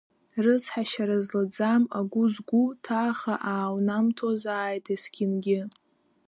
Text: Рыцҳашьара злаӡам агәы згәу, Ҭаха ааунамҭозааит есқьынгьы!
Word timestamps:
Рыцҳашьара 0.43 1.17
злаӡам 1.25 1.83
агәы 1.99 2.23
згәу, 2.31 2.67
Ҭаха 2.83 3.35
ааунамҭозааит 3.51 4.85
есқьынгьы! 4.93 5.61